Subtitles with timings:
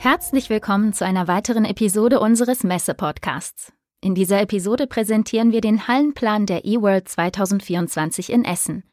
[0.00, 3.72] Herzlich willkommen zu einer weiteren Episode unseres Messe-Podcasts.
[4.00, 8.84] In dieser Episode präsentieren wir den Hallenplan der eWorld 2024 in Essen.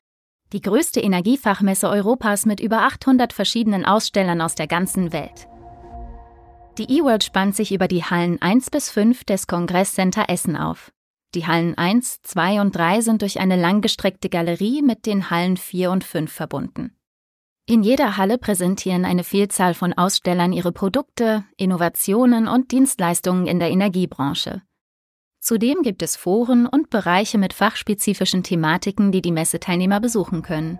[0.51, 5.47] Die größte Energiefachmesse Europas mit über 800 verschiedenen Ausstellern aus der ganzen Welt.
[6.79, 10.91] Die eWorld spannt sich über die Hallen 1 bis 5 des Kongresscenter Essen auf.
[11.35, 15.91] Die Hallen 1, 2 und 3 sind durch eine langgestreckte Galerie mit den Hallen 4
[15.91, 16.97] und 5 verbunden.
[17.67, 23.71] In jeder Halle präsentieren eine Vielzahl von Ausstellern ihre Produkte, Innovationen und Dienstleistungen in der
[23.71, 24.61] Energiebranche.
[25.39, 30.77] Zudem gibt es Foren und Bereiche mit fachspezifischen Thematiken, die die Messeteilnehmer besuchen können.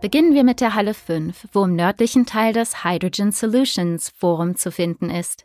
[0.00, 4.72] Beginnen wir mit der Halle 5, wo im nördlichen Teil das Hydrogen Solutions Forum zu
[4.72, 5.44] finden ist.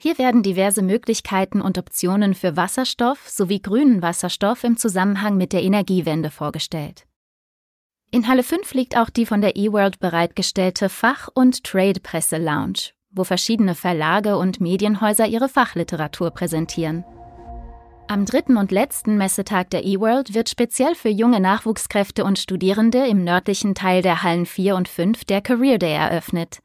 [0.00, 5.62] Hier werden diverse Möglichkeiten und Optionen für Wasserstoff sowie grünen Wasserstoff im Zusammenhang mit der
[5.62, 7.06] Energiewende vorgestellt.
[8.16, 13.74] In Halle 5 liegt auch die von der eWorld bereitgestellte Fach- und Trade-Presse-Lounge, wo verschiedene
[13.74, 17.04] Verlage und Medienhäuser ihre Fachliteratur präsentieren.
[18.08, 23.22] Am dritten und letzten Messetag der eWorld wird speziell für junge Nachwuchskräfte und Studierende im
[23.22, 26.60] nördlichen Teil der Hallen 4 und 5 der Career Day eröffnet.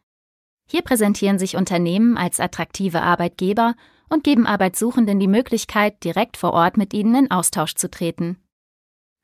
[0.70, 3.76] Hier präsentieren sich Unternehmen als attraktive Arbeitgeber
[4.08, 8.38] und geben Arbeitssuchenden die Möglichkeit, direkt vor Ort mit ihnen in Austausch zu treten.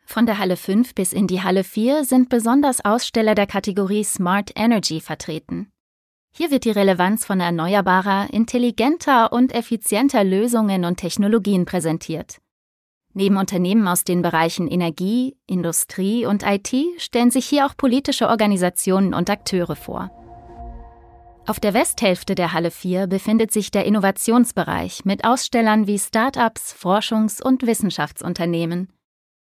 [0.09, 4.52] Von der Halle 5 bis in die Halle 4 sind besonders Aussteller der Kategorie Smart
[4.55, 5.69] Energy vertreten.
[6.33, 12.38] Hier wird die Relevanz von erneuerbarer, intelligenter und effizienter Lösungen und Technologien präsentiert.
[13.13, 19.13] Neben Unternehmen aus den Bereichen Energie, Industrie und IT stellen sich hier auch politische Organisationen
[19.13, 20.09] und Akteure vor.
[21.46, 27.44] Auf der Westhälfte der Halle 4 befindet sich der Innovationsbereich mit Ausstellern wie Start-ups, Forschungs-
[27.44, 28.94] und Wissenschaftsunternehmen.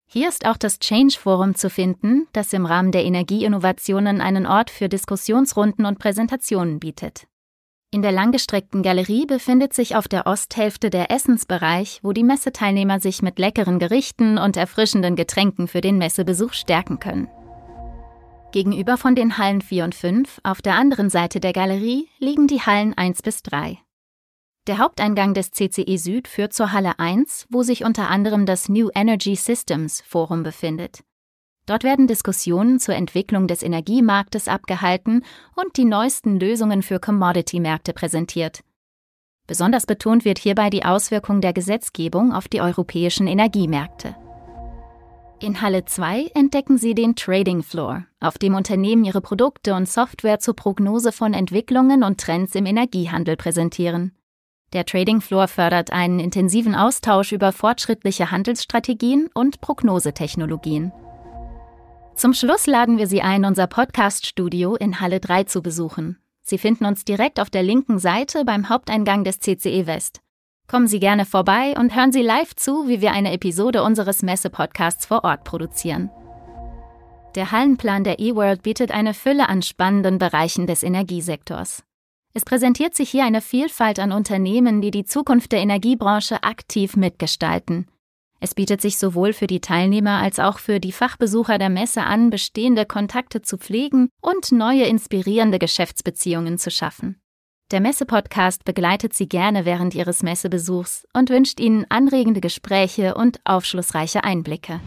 [0.10, 4.70] Hier ist auch das Change Forum zu finden, das im Rahmen der Energieinnovationen einen Ort
[4.70, 7.28] für Diskussionsrunden und Präsentationen bietet.
[7.92, 13.22] In der langgestreckten Galerie befindet sich auf der Osthälfte der Essensbereich, wo die Messeteilnehmer sich
[13.22, 17.30] mit leckeren Gerichten und erfrischenden Getränken für den Messebesuch stärken können.
[18.54, 22.62] Gegenüber von den Hallen 4 und 5, auf der anderen Seite der Galerie, liegen die
[22.62, 23.78] Hallen 1 bis 3.
[24.68, 28.90] Der Haupteingang des CCE Süd führt zur Halle 1, wo sich unter anderem das New
[28.94, 31.06] Energy Systems Forum befindet.
[31.66, 35.24] Dort werden Diskussionen zur Entwicklung des Energiemarktes abgehalten
[35.56, 38.62] und die neuesten Lösungen für Commodity-Märkte präsentiert.
[39.48, 44.18] Besonders betont wird hierbei die Auswirkung der Gesetzgebung auf die europäischen Energiemärkte.
[45.40, 50.40] In Halle 2 entdecken Sie den Trading Floor, auf dem Unternehmen ihre Produkte und Software
[50.40, 54.17] zur Prognose von Entwicklungen und Trends im Energiehandel präsentieren.
[54.74, 60.92] Der Trading Floor fördert einen intensiven Austausch über fortschrittliche Handelsstrategien und Prognosetechnologien.
[62.16, 66.18] Zum Schluss laden wir Sie ein, unser Podcast-Studio in Halle 3 zu besuchen.
[66.42, 70.22] Sie finden uns direkt auf der linken Seite beim Haupteingang des CCE West.
[70.68, 75.06] Kommen Sie gerne vorbei und hören Sie live zu, wie wir eine Episode unseres Messe-Podcasts
[75.06, 76.10] vor Ort produzieren.
[77.36, 81.84] Der Hallenplan der eWorld bietet eine Fülle an spannenden Bereichen des Energiesektors.
[82.38, 87.88] Es präsentiert sich hier eine Vielfalt an Unternehmen, die die Zukunft der Energiebranche aktiv mitgestalten.
[88.40, 92.30] Es bietet sich sowohl für die Teilnehmer als auch für die Fachbesucher der Messe an,
[92.30, 97.20] bestehende Kontakte zu pflegen und neue inspirierende Geschäftsbeziehungen zu schaffen.
[97.72, 104.24] Der Messe-Podcast begleitet Sie gerne während Ihres Messebesuchs und wünscht Ihnen anregende Gespräche und aufschlussreiche
[104.24, 104.80] Einblicke.